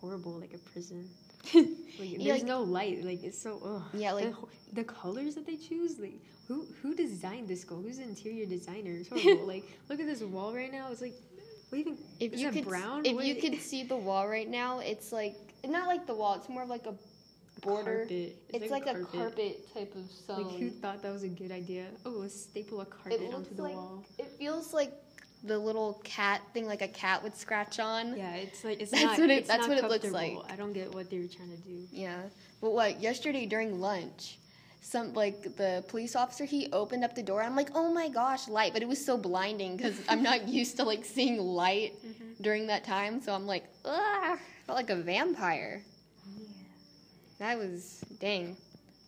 horrible, 0.00 0.32
like 0.32 0.54
a 0.54 0.58
prison? 0.58 1.06
Like, 2.00 2.18
there's 2.18 2.38
like- 2.38 2.46
no 2.46 2.62
light. 2.62 3.04
Like 3.04 3.22
it's 3.22 3.38
so. 3.40 3.60
Ugh. 3.64 3.82
Yeah, 3.94 4.12
like- 4.12 4.30
the, 4.30 4.36
the 4.74 4.84
colors 4.84 5.34
that 5.34 5.46
they 5.46 5.56
choose. 5.56 5.98
Like 5.98 6.18
who 6.48 6.66
who 6.82 6.94
designed 6.94 7.48
this 7.48 7.60
school? 7.62 7.82
Who's 7.82 7.98
the 7.98 8.04
interior 8.04 8.46
designer? 8.46 8.92
It's 8.92 9.08
horrible. 9.08 9.46
like 9.54 9.64
look 9.88 10.00
at 10.00 10.06
this 10.06 10.22
wall 10.22 10.54
right 10.54 10.72
now. 10.72 10.88
It's 10.90 11.00
like, 11.00 11.14
what 11.68 11.76
do 11.76 11.78
you 11.78 11.84
think? 11.84 12.00
If 12.18 12.32
is 12.32 12.40
you 12.40 12.50
could 12.50 12.64
brown? 12.64 13.04
if 13.04 13.14
What- 13.14 13.26
you 13.26 13.36
could 13.36 13.60
see 13.70 13.82
the 13.84 13.96
wall 13.96 14.28
right 14.28 14.48
now, 14.48 14.80
it's 14.80 15.12
like 15.12 15.36
not 15.66 15.86
like 15.86 16.06
the 16.06 16.14
wall. 16.14 16.34
It's 16.34 16.48
more 16.48 16.62
of 16.62 16.68
like 16.68 16.86
a 16.86 16.94
border. 17.60 17.98
Carpet. 17.98 18.36
It's, 18.48 18.70
like, 18.70 18.86
a 18.86 19.04
carpet 19.04 19.72
type 19.74 19.94
of 19.94 20.10
something. 20.10 20.46
Like 20.46 20.58
who 20.58 20.70
thought 20.70 21.02
that 21.02 21.12
was 21.12 21.22
a 21.22 21.28
good 21.28 21.52
idea? 21.52 21.86
Oh, 22.06 22.10
let's 22.10 22.40
staple 22.40 22.80
a 22.80 22.86
carpet 22.86 23.20
onto 23.34 23.54
the 23.54 23.62
like 23.62 23.74
wall. 23.74 24.04
it 24.18 24.26
feels 24.38 24.72
like 24.72 24.92
the 25.44 25.58
little 25.58 26.00
cat 26.04 26.42
thing, 26.52 26.66
like 26.66 26.82
a 26.82 26.88
cat 26.88 27.22
would 27.22 27.36
scratch 27.36 27.78
on. 27.78 28.16
Yeah, 28.16 28.34
it's 28.34 28.64
like 28.64 28.80
it's 28.80 28.90
That's 28.92 29.04
not. 29.04 29.18
what 29.18 29.30
it- 29.30 29.46
that's 29.46 29.68
what 29.68 29.78
it 29.78 29.84
looks 29.84 30.10
like. 30.10 30.36
I 30.48 30.56
don't 30.56 30.72
get 30.72 30.94
what 30.94 31.10
they 31.10 31.18
were 31.18 31.26
trying 31.26 31.50
to 31.50 31.56
do. 31.56 31.86
Yeah. 31.92 32.20
But 32.60 32.72
what 32.72 33.00
yesterday 33.00 33.46
during 33.46 33.80
lunch, 33.80 34.38
some 34.82 35.12
like 35.14 35.56
the 35.56 35.84
police 35.88 36.16
officer 36.16 36.44
he 36.44 36.68
opened 36.72 37.04
up 37.04 37.14
the 37.14 37.22
door. 37.22 37.42
I'm 37.42 37.56
like, 37.56 37.70
oh 37.74 37.92
my 37.92 38.08
gosh, 38.08 38.48
light! 38.48 38.72
But 38.72 38.82
it 38.82 38.88
was 38.88 39.04
so 39.04 39.16
blinding 39.16 39.76
because 39.76 40.00
I'm 40.08 40.22
not 40.22 40.48
used 40.48 40.76
to 40.76 40.84
like 40.84 41.04
seeing 41.04 41.38
light 41.38 41.94
mm-hmm. 42.04 42.42
during 42.42 42.66
that 42.68 42.84
time. 42.84 43.20
So 43.22 43.32
I'm 43.34 43.46
like, 43.46 43.64
ugh, 43.84 44.38
felt 44.66 44.76
like 44.76 44.90
a 44.90 44.96
vampire. 44.96 45.82
Yeah, 46.38 46.46
that 47.38 47.58
was 47.58 48.04
dang. 48.20 48.56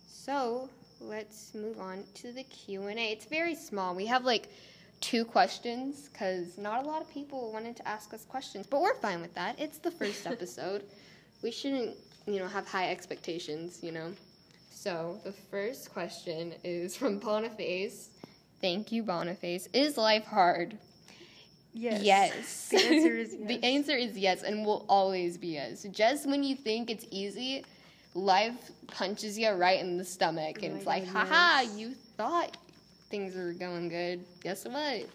So 0.09 0.69
let's 1.01 1.55
move 1.55 1.81
on 1.81 2.05
to 2.15 2.33
the 2.33 2.45
Q 2.45 2.87
and 2.87 2.99
A. 2.99 3.13
It's 3.13 3.27
very 3.27 3.55
small. 3.55 3.95
We 3.95 4.07
have 4.07 4.25
like 4.25 4.49
two 5.03 5.25
questions 5.25 6.09
because 6.11 6.57
not 6.57 6.83
a 6.83 6.87
lot 6.89 7.03
of 7.03 7.11
people 7.11 7.53
wanted 7.53 7.77
to 7.77 7.87
ask 7.87 8.15
us 8.15 8.25
questions, 8.25 8.67
but 8.67 8.81
we're 8.81 8.95
fine 8.95 9.21
with 9.21 9.35
that. 9.35 9.61
It's 9.61 9.79
the 9.79 9.91
first 9.91 10.27
episode. 10.35 10.85
We 11.43 11.51
shouldn't, 11.51 11.97
you 12.27 12.39
know, 12.39 12.47
have 12.49 12.67
high 12.67 12.91
expectations, 12.91 13.81
you 13.83 13.93
know. 13.93 14.13
So 14.71 15.21
the 15.25 15.33
first 15.33 15.93
question 15.93 16.55
is 16.65 16.97
from 16.97 17.19
Boniface. 17.19 18.11
Thank 18.61 18.93
you, 18.93 19.03
Boniface. 19.03 19.69
Is 19.75 19.99
life 19.99 20.25
hard? 20.25 20.79
Yes. 21.75 22.69
The 22.69 22.77
answer 22.77 23.17
is 23.17 23.35
yes. 23.39 23.41
the 23.49 23.55
yes. 23.55 23.65
answer 23.65 23.97
is 23.97 24.19
yes 24.19 24.43
and 24.43 24.65
will 24.65 24.87
always 24.89 25.37
be 25.37 25.49
yes. 25.49 25.85
Just 25.91 26.29
when 26.29 26.43
you 26.43 26.55
think 26.55 26.91
it's 26.91 27.07
easy, 27.11 27.65
life 28.15 28.71
punches 28.89 29.39
you 29.39 29.51
right 29.51 29.81
in 29.81 29.97
the 29.97 30.05
stomach 30.05 30.59
Oh 30.61 30.65
and 30.65 30.75
my 30.75 30.79
it's 30.79 30.87
like, 30.87 31.05
God, 31.13 31.29
haha, 31.29 31.61
yes. 31.63 31.77
you 31.77 31.95
thought 32.17 32.57
things 33.13 33.37
are 33.37 33.53
going 33.53 33.91
good. 33.91 34.25
Guess 34.43 34.65
what? 34.65 35.07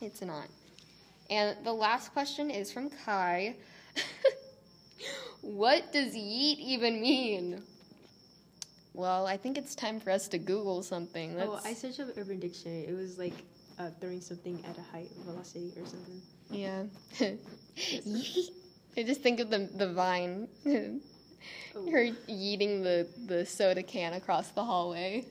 It's 0.00 0.22
not. 0.22 0.46
And 1.28 1.62
the 1.62 1.72
last 1.74 2.14
question 2.14 2.50
is 2.50 2.72
from 2.72 2.88
Kai. 3.04 3.54
what 5.42 5.92
does 5.92 6.14
yeet 6.14 6.58
even 6.58 7.02
mean? 7.02 7.62
Well, 8.94 9.26
I 9.26 9.36
think 9.36 9.58
it's 9.58 9.74
time 9.74 10.00
for 10.00 10.10
us 10.10 10.26
to 10.28 10.38
Google 10.38 10.82
something. 10.82 11.38
Oh, 11.38 11.50
Let's- 11.52 11.66
I 11.66 11.74
searched 11.74 12.00
up 12.00 12.08
Urban 12.16 12.40
Dictionary. 12.40 12.86
It 12.86 12.96
was 12.96 13.18
like 13.18 13.34
uh, 13.78 13.90
throwing 14.00 14.22
something 14.22 14.64
at 14.66 14.78
a 14.78 14.82
height 14.90 15.10
velocity 15.26 15.74
or 15.78 15.86
something. 15.86 16.22
Yeah. 16.50 16.84
I 18.96 19.02
just 19.02 19.20
think 19.20 19.38
of 19.40 19.50
the 19.50 19.68
the 19.76 19.92
vine. 19.92 20.48
Oh. 21.76 21.88
Her 21.92 22.04
yeeting 22.28 22.82
the, 22.82 23.06
the 23.26 23.46
soda 23.46 23.84
can 23.84 24.12
across 24.12 24.48
the 24.48 24.64
hallway. 24.64 25.24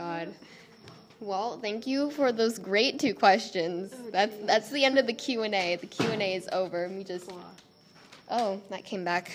God. 0.00 0.34
Well, 1.20 1.58
thank 1.58 1.86
you 1.86 2.10
for 2.12 2.32
those 2.32 2.58
great 2.58 2.98
two 2.98 3.12
questions. 3.12 3.92
Oh, 3.94 4.10
That's 4.10 4.34
geez. 4.34 4.46
that's 4.46 4.70
the 4.70 4.82
end 4.84 4.96
of 4.98 5.06
the 5.06 5.12
Q 5.12 5.42
and 5.42 5.54
A. 5.54 5.76
The 5.76 5.86
Q 5.86 6.06
and 6.06 6.22
A 6.22 6.34
is 6.34 6.48
over. 6.52 6.88
We 6.88 7.04
just 7.04 7.30
oh 8.30 8.62
that 8.70 8.84
came 8.86 9.04
back. 9.04 9.30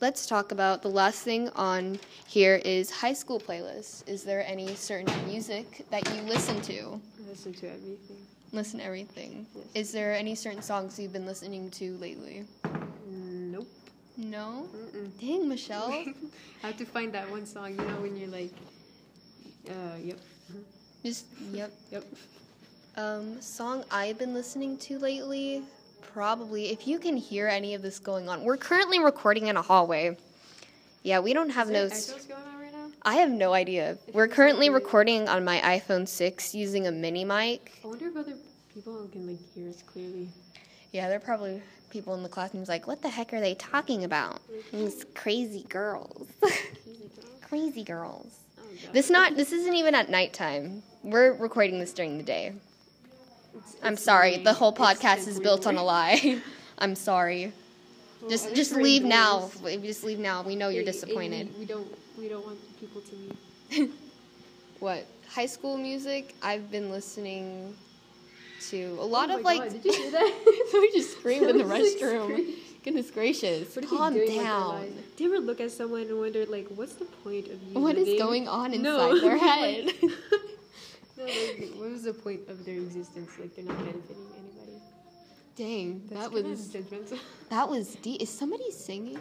let's 0.00 0.26
talk 0.26 0.50
about 0.52 0.80
the 0.80 0.88
last 0.88 1.20
thing 1.22 1.50
on 1.50 1.98
here 2.26 2.56
is 2.64 2.90
high 2.90 3.12
school 3.12 3.38
playlists. 3.38 4.08
Is 4.08 4.24
there 4.24 4.42
any 4.46 4.74
certain 4.74 5.12
music 5.26 5.84
that 5.90 6.02
you 6.14 6.22
listen 6.22 6.58
to? 6.62 6.78
I 7.24 7.28
listen 7.28 7.52
to 7.60 7.66
everything. 7.66 8.16
Listen 8.52 8.78
to 8.80 8.86
everything. 8.86 9.46
Yes. 9.54 9.64
Is 9.74 9.92
there 9.92 10.14
any 10.14 10.34
certain 10.34 10.62
songs 10.62 10.98
you've 10.98 11.12
been 11.12 11.26
listening 11.26 11.70
to 11.72 11.98
lately? 11.98 12.46
Nope. 13.06 13.68
No? 14.16 14.66
Mm-mm. 14.74 15.10
Dang, 15.20 15.46
Michelle. 15.46 15.92
I 16.62 16.66
have 16.68 16.78
to 16.78 16.86
find 16.86 17.12
that 17.12 17.30
one 17.30 17.44
song. 17.44 17.72
You 17.72 17.84
know 17.88 18.00
when 18.00 18.16
you're 18.16 18.30
like, 18.30 18.52
uh, 19.68 19.96
yep, 20.02 20.18
Just, 21.04 21.26
yep. 21.52 21.72
yep. 21.90 22.04
Um, 22.96 23.40
song 23.40 23.84
I've 23.90 24.18
been 24.18 24.34
listening 24.34 24.76
to 24.78 24.98
lately, 24.98 25.62
probably, 26.12 26.70
if 26.70 26.86
you 26.86 26.98
can 26.98 27.16
hear 27.16 27.46
any 27.46 27.74
of 27.74 27.82
this 27.82 27.98
going 27.98 28.28
on. 28.28 28.42
We're 28.42 28.56
currently 28.56 28.98
recording 28.98 29.46
in 29.46 29.56
a 29.56 29.62
hallway. 29.62 30.16
Yeah, 31.02 31.20
we 31.20 31.32
don't 31.32 31.50
have 31.50 31.70
Is 31.70 32.08
no. 32.08 32.14
echoes 32.14 32.26
going 32.26 32.42
on 32.42 32.60
right 32.60 32.72
now? 32.72 32.88
I 33.02 33.14
have 33.16 33.30
no 33.30 33.52
idea. 33.52 33.92
It 34.08 34.14
We're 34.14 34.28
currently 34.28 34.68
like 34.68 34.82
recording 34.82 35.28
on 35.28 35.44
my 35.44 35.60
iPhone 35.60 36.08
6 36.08 36.54
using 36.54 36.86
a 36.86 36.92
mini 36.92 37.24
mic. 37.24 37.72
I 37.84 37.86
wonder 37.86 38.08
if 38.08 38.16
other 38.16 38.34
people 38.74 39.08
can 39.12 39.26
like 39.28 39.38
hear 39.54 39.68
us 39.68 39.82
clearly. 39.82 40.28
Yeah, 40.92 41.08
there 41.08 41.18
are 41.18 41.20
probably 41.20 41.62
people 41.90 42.14
in 42.14 42.22
the 42.22 42.28
classrooms 42.28 42.68
like, 42.68 42.86
what 42.86 43.00
the 43.02 43.08
heck 43.08 43.32
are 43.32 43.40
they 43.40 43.54
talking 43.54 44.04
about? 44.04 44.40
These 44.72 45.04
crazy 45.14 45.64
girls. 45.68 46.26
crazy 47.42 47.84
girls. 47.84 48.40
This 48.92 49.10
not 49.10 49.36
this 49.36 49.52
isn't 49.52 49.74
even 49.74 49.94
at 49.94 50.08
nighttime. 50.10 50.82
We're 51.02 51.32
recording 51.34 51.78
this 51.78 51.92
during 51.92 52.16
the 52.18 52.24
day. 52.24 52.52
It's- 53.54 53.76
I'm 53.82 53.94
it's 53.94 54.02
sorry. 54.02 54.38
The 54.38 54.52
whole 54.52 54.72
podcast 54.72 55.26
is 55.28 55.38
built 55.40 55.66
on 55.66 55.76
a 55.76 55.82
lie. 55.84 56.40
I'm 56.78 56.94
sorry. 56.94 57.52
Well, 58.20 58.30
Just 58.30 58.54
just 58.54 58.72
leave 58.74 59.04
now. 59.04 59.50
Just 59.82 60.04
leave 60.04 60.18
now. 60.18 60.42
We 60.42 60.56
know 60.56 60.68
you're 60.68 60.84
disappointed. 60.84 61.48
we, 61.54 61.60
we 61.60 61.64
don't 61.66 61.86
we 62.18 62.28
don't 62.28 62.44
want 62.44 62.58
people 62.80 63.00
to 63.00 63.14
leave. 63.76 63.92
What? 64.80 65.04
High 65.28 65.46
school 65.46 65.76
music? 65.76 66.34
I've 66.40 66.70
been 66.70 66.90
listening 66.90 67.74
to 68.70 68.96
a 69.00 69.04
lot 69.04 69.30
Oh 69.30 69.38
of 69.38 69.42
like 69.42 69.58
God, 69.58 69.72
did 69.72 69.84
you 69.84 69.92
hear 69.92 70.10
that? 70.12 70.66
Somebody 70.70 70.92
just 70.92 71.18
screamed 71.18 71.50
in 71.50 71.58
the 71.58 71.64
restroom. 71.64 72.24
screamed. 72.30 72.54
Goodness 72.84 73.10
gracious. 73.10 73.74
What 73.76 73.84
are 73.84 73.88
Calm 73.88 74.14
doing 74.14 74.26
with 74.26 74.34
their 74.36 74.44
down. 74.44 74.68
lives? 74.68 74.92
Do 75.16 75.24
you 75.24 75.34
ever 75.34 75.44
look 75.44 75.60
at 75.60 75.70
someone 75.70 76.02
and 76.02 76.18
wonder, 76.18 76.46
like, 76.46 76.68
what's 76.68 76.94
the 76.94 77.04
point 77.06 77.46
of 77.48 77.62
you 77.62 77.80
What 77.80 77.96
is 77.96 78.06
living? 78.06 78.18
going 78.18 78.48
on 78.48 78.72
inside 78.72 78.82
No. 78.82 79.20
their 79.20 79.36
head? 79.48 79.86
no, 81.16 81.24
like, 81.24 81.72
what 81.76 81.90
was 81.90 82.04
the 82.04 82.14
point 82.14 82.48
of 82.48 82.64
their 82.64 82.76
existence? 82.76 83.30
Like, 83.38 83.54
they're 83.56 83.64
not 83.64 83.76
benefiting 83.78 84.26
anybody. 84.36 84.80
Dang, 85.56 86.02
That's 86.08 86.30
that 86.30 86.44
was 86.44 86.68
judgmental. 86.68 87.18
that 87.50 87.68
was 87.68 87.94
deep. 87.96 88.22
Is 88.22 88.30
somebody 88.30 88.70
singing? 88.70 89.18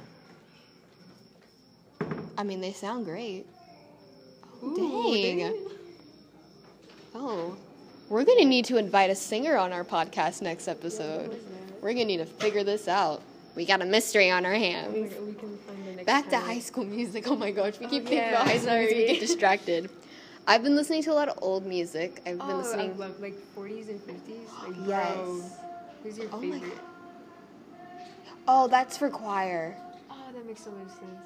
I 2.38 2.44
mean, 2.44 2.62
they 2.62 2.72
sound 2.74 3.06
great. 3.06 3.46
Oh, 4.62 4.68
Ooh, 5.12 5.16
dang. 5.16 5.38
dang. 5.40 5.68
Oh, 7.16 7.58
we're 8.10 8.24
gonna 8.24 8.46
need 8.46 8.66
to 8.66 8.78
invite 8.78 9.10
a 9.10 9.16
singer 9.16 9.58
on 9.58 9.74
our 9.74 9.84
podcast 9.84 10.44
next 10.44 10.68
episode. 10.68 11.22
What 11.24 11.30
was 11.30 11.40
that? 11.46 11.82
We're 11.82 11.94
gonna 11.94 12.06
need 12.06 12.18
to 12.18 12.26
figure 12.28 12.64
this 12.64 12.88
out. 12.88 13.24
We 13.58 13.66
got 13.66 13.82
a 13.82 13.86
mystery 13.86 14.30
on 14.30 14.46
our 14.46 14.54
Oh 14.54 14.60
hands. 14.60 15.14
God, 15.14 15.26
we 15.26 15.34
can 15.34 15.58
find 15.66 15.88
the 15.88 15.92
next 15.94 16.06
Back 16.06 16.30
to 16.30 16.38
high 16.38 16.60
school 16.60 16.86
music. 16.86 17.28
Oh 17.28 17.36
my 17.36 17.50
gosh, 17.50 17.80
we 17.80 17.88
keep 17.88 18.04
Oh, 18.04 18.08
thinking 18.08 18.30
about 18.30 18.46
high 18.46 18.60
school 18.60 18.78
music. 18.78 18.98
We 18.98 19.06
get 19.08 19.20
distracted. 19.20 19.90
I've 20.46 20.62
been 20.62 20.76
listening 20.76 21.02
to 21.04 21.12
a 21.12 21.18
lot 21.18 21.28
of 21.28 21.40
old 21.42 21.66
music. 21.66 22.22
I've 22.28 22.38
been 22.38 22.52
Oh, 22.52 22.58
listening. 22.58 22.92
I 22.92 22.98
love 22.98 23.20
like 23.20 23.34
40s 23.56 23.90
and 23.90 24.00
50s. 24.00 24.48
Like, 24.62 24.76
Yes. 24.88 25.18
Bro, 25.18 25.50
who's 26.04 26.18
your 26.20 26.30
Oh 26.32 26.42
my 26.44 26.60
favorite? 26.60 26.82
Oh, 28.48 28.68
that's 28.68 28.96
for 28.96 29.10
choir. 29.10 29.76
Oh, 30.12 30.16
that 30.36 30.46
makes 30.46 30.64
so 30.64 30.70
much 30.70 30.90
sense. 30.90 31.26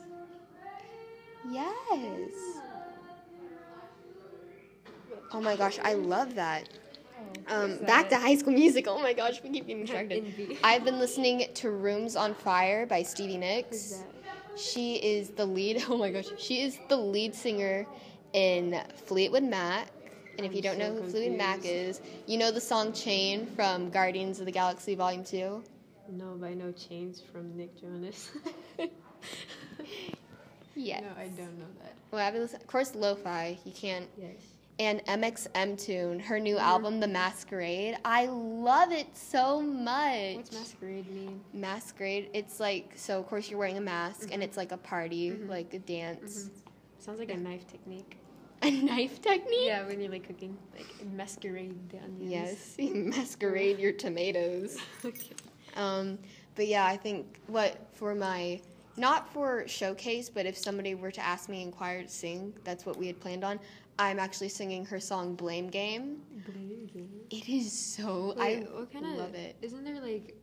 Yes. 1.51 2.31
Oh 5.33 5.41
my 5.41 5.57
gosh, 5.57 5.79
I 5.83 5.95
love 5.95 6.35
that. 6.35 6.69
Um, 7.47 7.77
back 7.85 8.09
to 8.09 8.17
high 8.17 8.35
school 8.35 8.53
music. 8.53 8.85
Oh 8.89 8.99
my 9.01 9.13
gosh, 9.13 9.41
we 9.43 9.49
keep 9.49 9.67
getting 9.67 9.83
distracted. 9.83 10.57
I've 10.63 10.83
been 10.85 10.99
listening 10.99 11.47
to 11.55 11.71
Rooms 11.71 12.15
on 12.15 12.33
Fire 12.33 12.85
by 12.85 13.03
Stevie 13.03 13.37
Nicks. 13.37 14.03
She 14.55 14.95
is 14.95 15.29
the 15.29 15.45
lead. 15.45 15.83
Oh 15.89 15.97
my 15.97 16.11
gosh, 16.11 16.31
she 16.37 16.61
is 16.61 16.77
the 16.87 16.97
lead 16.97 17.35
singer 17.35 17.85
in 18.33 18.81
Fleetwood 19.05 19.43
Mac. 19.43 19.87
And 20.37 20.45
if 20.45 20.55
you 20.55 20.61
don't 20.61 20.77
know 20.79 20.93
who 20.93 21.09
Fleetwood 21.09 21.37
Mac 21.37 21.59
is, 21.63 22.01
you 22.25 22.37
know 22.37 22.51
the 22.51 22.61
song 22.61 22.93
Chain 22.93 23.45
from 23.45 23.89
Guardians 23.89 24.39
of 24.39 24.45
the 24.45 24.51
Galaxy 24.51 24.95
Volume 24.95 25.23
2? 25.23 25.63
No, 26.13 26.35
but 26.39 26.47
I 26.47 26.53
know 26.53 26.71
Chains 26.71 27.21
from 27.31 27.55
Nick 27.57 27.79
Jonas. 27.79 28.31
Yes. 30.75 31.03
No, 31.03 31.21
I 31.21 31.27
don't 31.27 31.59
know 31.59 31.65
that. 31.81 31.93
Well, 32.11 32.25
I've 32.25 32.33
been 32.33 32.41
listening, 32.43 32.61
of 32.61 32.67
course, 32.67 32.95
Lo-Fi. 32.95 33.57
You 33.65 33.71
can't 33.71 34.07
Yes. 34.17 34.31
And 34.79 35.03
mxmtoon, 35.05 36.21
her 36.21 36.39
new 36.39 36.55
Mhm. 36.55 36.61
album, 36.61 36.99
The 36.99 37.07
Masquerade. 37.07 37.97
I 38.03 38.25
love 38.25 38.91
it 38.91 39.15
so 39.15 39.61
much. 39.61 40.37
What's 40.37 40.51
masquerade 40.53 41.09
mean? 41.11 41.41
Masquerade? 41.53 42.29
It's 42.33 42.59
like 42.59 42.93
so. 42.95 43.19
Of 43.19 43.27
course, 43.27 43.49
you're 43.49 43.59
wearing 43.59 43.77
a 43.77 43.81
mask, 43.81 44.29
and 44.31 44.41
Mhm. 44.41 44.45
it's 44.45 44.57
like 44.57 44.71
a 44.71 44.77
party, 44.77 45.31
Mhm. 45.31 45.49
like 45.49 45.73
a 45.73 45.79
dance, 45.79 46.49
Sounds 46.99 47.19
like 47.19 47.31
a 47.31 47.37
knife 47.37 47.65
technique. 47.67 48.17
a 48.61 48.69
knife 48.71 49.21
technique. 49.21 49.59
Yeah, 49.65 49.85
when 49.87 49.99
you're 49.99 50.11
like 50.11 50.23
cooking, 50.27 50.55
like 50.75 50.85
masquerade 51.13 51.89
the 51.89 51.97
onions. 51.97 52.31
Yes, 52.31 52.75
you 52.77 52.93
masquerade 53.05 53.79
your 53.79 53.91
tomatoes. 53.91 54.77
okay. 55.05 55.31
Um, 55.75 56.19
but 56.55 56.67
yeah, 56.67 56.85
I 56.85 56.97
think 56.97 57.39
what 57.47 57.87
for 57.93 58.13
my 58.15 58.61
not 58.97 59.31
for 59.31 59.65
showcase, 59.67 60.29
but 60.29 60.45
if 60.45 60.57
somebody 60.57 60.93
were 60.95 61.11
to 61.11 61.21
ask 61.25 61.47
me 61.49 61.61
in 61.61 61.71
choir 61.71 62.03
to 62.03 62.09
sing, 62.09 62.53
that's 62.65 62.85
what 62.85 62.97
we 62.97 63.07
had 63.07 63.19
planned 63.19 63.43
on. 63.43 63.59
I'm 64.01 64.17
actually 64.19 64.49
singing 64.49 64.83
her 64.85 64.99
song 64.99 65.35
"Blame 65.35 65.69
Game." 65.69 66.21
Blame 66.51 66.89
game. 66.91 67.21
It 67.29 67.47
is 67.47 67.71
so 67.71 68.33
Wait, 68.35 68.63
I 68.63 68.65
what 68.73 68.91
kind 68.91 69.05
of 69.05 69.11
love 69.11 69.35
it. 69.35 69.55
Isn't 69.61 69.83
there 69.83 70.01
like 70.01 70.35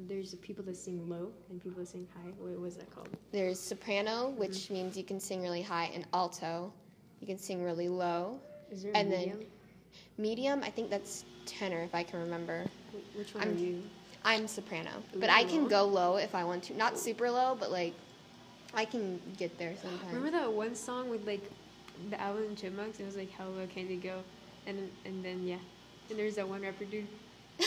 there's 0.00 0.34
people 0.36 0.64
that 0.64 0.76
sing 0.76 1.08
low 1.08 1.30
and 1.48 1.62
people 1.62 1.78
that 1.82 1.88
sing 1.88 2.08
high? 2.12 2.32
Wait, 2.40 2.58
what's 2.58 2.74
that 2.74 2.92
called? 2.92 3.08
There's 3.30 3.60
soprano, 3.60 4.30
mm-hmm. 4.30 4.40
which 4.40 4.68
means 4.68 4.96
you 4.96 5.04
can 5.04 5.20
sing 5.20 5.42
really 5.42 5.62
high, 5.62 5.92
and 5.94 6.04
alto, 6.12 6.72
you 7.20 7.28
can 7.28 7.38
sing 7.38 7.62
really 7.62 7.88
low. 7.88 8.40
Is 8.72 8.82
there 8.82 8.90
a 8.92 8.96
And 8.96 9.12
then- 9.12 9.20
medium? 9.20 9.46
Medium, 10.18 10.62
I 10.64 10.70
think 10.70 10.90
that's 10.90 11.24
tenor, 11.46 11.82
if 11.82 11.94
I 11.94 12.02
can 12.02 12.18
remember. 12.18 12.64
Which 13.14 13.32
one 13.32 13.44
I'm- 13.44 13.56
are 13.56 13.58
you? 13.58 13.82
I'm 14.24 14.48
soprano, 14.48 14.90
but 15.16 15.30
I 15.30 15.44
can 15.44 15.68
go 15.68 15.84
low 15.84 16.16
if 16.16 16.34
I 16.34 16.42
want 16.44 16.64
to. 16.64 16.76
Not 16.76 16.98
super 16.98 17.30
low, 17.30 17.56
but 17.60 17.70
like 17.70 17.94
I 18.72 18.84
can 18.84 19.20
get 19.36 19.56
there 19.58 19.74
sometimes. 19.80 20.12
Remember 20.12 20.30
that 20.36 20.52
one 20.52 20.74
song 20.74 21.10
with 21.10 21.26
like 21.26 21.48
the 22.10 22.20
Alvin 22.20 22.44
and 22.44 22.56
Chipmunks? 22.56 23.00
It 23.00 23.06
was 23.06 23.16
like 23.16 23.32
how 23.32 23.46
low 23.46 23.66
can 23.66 23.88
they 23.88 23.96
go? 23.96 24.22
And 24.66 24.90
and 25.04 25.24
then 25.24 25.46
yeah, 25.46 25.58
and 26.10 26.18
there's 26.18 26.36
that 26.36 26.48
one 26.48 26.62
rapper 26.62 26.84
dude. 26.84 27.06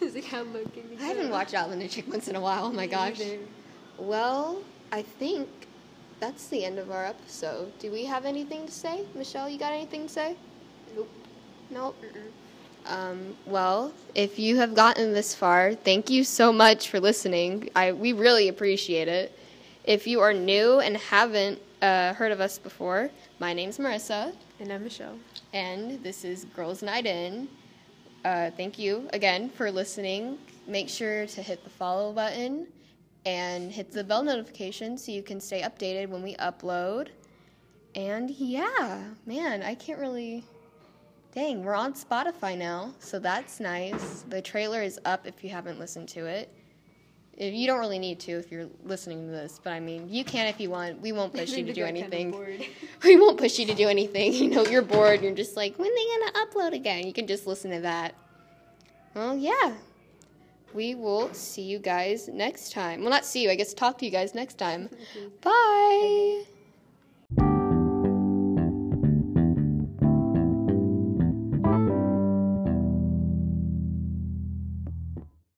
It's 0.00 0.14
like 0.14 0.26
how 0.26 0.42
low 0.42 0.62
can 0.62 0.88
they 0.88 0.94
go? 0.94 1.02
I 1.04 1.08
haven't 1.08 1.30
watched 1.30 1.54
Alvin 1.54 1.80
and 1.80 1.90
Chipmunks 1.90 2.28
in 2.28 2.36
a 2.36 2.40
while. 2.40 2.66
Oh 2.66 2.72
my 2.72 2.86
gosh. 2.86 3.20
Well, 3.98 4.62
I 4.92 5.02
think 5.02 5.48
that's 6.20 6.46
the 6.48 6.64
end 6.64 6.78
of 6.78 6.92
our 6.92 7.04
episode. 7.04 7.76
Do 7.80 7.90
we 7.90 8.04
have 8.04 8.24
anything 8.24 8.66
to 8.66 8.72
say, 8.72 9.04
Michelle? 9.16 9.48
You 9.48 9.58
got 9.58 9.72
anything 9.72 10.06
to 10.06 10.08
say? 10.08 10.36
Nope. 10.94 11.10
Nope. 11.70 11.96
Mm-mm. 12.02 12.92
Um, 12.92 13.36
well, 13.44 13.92
if 14.14 14.38
you 14.38 14.56
have 14.56 14.74
gotten 14.74 15.12
this 15.12 15.34
far, 15.34 15.74
thank 15.74 16.08
you 16.08 16.24
so 16.24 16.52
much 16.52 16.88
for 16.88 17.00
listening. 17.00 17.68
I 17.76 17.92
we 17.92 18.12
really 18.12 18.48
appreciate 18.48 19.08
it. 19.08 19.36
If 19.84 20.06
you 20.06 20.20
are 20.20 20.32
new 20.32 20.80
and 20.80 20.96
haven't 20.96 21.60
uh, 21.82 22.12
heard 22.14 22.32
of 22.32 22.40
us 22.40 22.58
before, 22.58 23.10
my 23.38 23.52
name's 23.52 23.78
Marissa, 23.78 24.34
And 24.60 24.72
I'm 24.72 24.84
Michelle. 24.84 25.18
and 25.52 26.02
this 26.02 26.24
is 26.24 26.44
Girls 26.56 26.82
Night 26.82 27.06
In. 27.06 27.48
Uh, 28.24 28.50
thank 28.56 28.78
you 28.78 29.08
again 29.12 29.48
for 29.50 29.70
listening. 29.70 30.38
Make 30.66 30.88
sure 30.88 31.26
to 31.26 31.42
hit 31.42 31.62
the 31.64 31.70
follow 31.70 32.12
button 32.12 32.66
and 33.24 33.70
hit 33.72 33.92
the 33.92 34.02
bell 34.04 34.22
notification 34.22 34.98
so 34.98 35.12
you 35.12 35.22
can 35.22 35.40
stay 35.40 35.62
updated 35.62 36.08
when 36.08 36.22
we 36.22 36.34
upload. 36.36 37.08
And 37.94 38.30
yeah, 38.30 39.04
man, 39.26 39.62
I 39.62 39.74
can't 39.74 39.98
really. 39.98 40.44
Dang, 41.34 41.62
we're 41.62 41.74
on 41.74 41.92
Spotify 41.92 42.56
now, 42.56 42.92
so 42.98 43.18
that's 43.18 43.60
nice. 43.60 44.22
The 44.28 44.40
trailer 44.42 44.82
is 44.82 44.98
up 45.04 45.26
if 45.26 45.44
you 45.44 45.50
haven't 45.50 45.78
listened 45.78 46.08
to 46.10 46.26
it. 46.26 46.52
If 47.38 47.54
you 47.54 47.68
don't 47.68 47.78
really 47.78 48.00
need 48.00 48.18
to 48.20 48.32
if 48.32 48.50
you're 48.50 48.66
listening 48.84 49.26
to 49.26 49.30
this, 49.30 49.60
but 49.62 49.72
I 49.72 49.78
mean, 49.78 50.08
you 50.08 50.24
can 50.24 50.48
if 50.48 50.60
you 50.60 50.70
want. 50.70 51.00
We 51.00 51.12
won't 51.12 51.32
push 51.40 51.52
you 51.52 51.64
to 51.64 51.72
do 51.72 51.84
anything. 51.84 52.34
We 53.04 53.16
won't 53.16 53.38
push 53.38 53.60
you 53.60 53.66
to 53.66 53.74
do 53.74 53.88
anything. 53.88 54.32
You 54.32 54.50
know, 54.50 54.66
you're 54.66 54.82
bored. 54.82 55.22
You're 55.22 55.32
just 55.32 55.56
like, 55.56 55.78
when 55.78 55.88
they 55.94 56.04
gonna 56.04 56.46
upload 56.46 56.74
again? 56.74 57.06
You 57.06 57.12
can 57.12 57.28
just 57.28 57.46
listen 57.46 57.70
to 57.70 57.80
that. 57.80 58.14
Well, 59.14 59.36
yeah. 59.36 59.74
We 60.74 60.96
will 60.96 61.32
see 61.32 61.62
you 61.62 61.78
guys 61.78 62.28
next 62.28 62.72
time. 62.72 63.02
Well, 63.02 63.10
not 63.10 63.24
see 63.24 63.44
you. 63.44 63.50
I 63.50 63.54
guess 63.54 63.72
talk 63.72 63.98
to 63.98 64.04
you 64.04 64.10
guys 64.10 64.34
next 64.34 64.58
time. 64.58 64.90
Bye. 65.40 66.42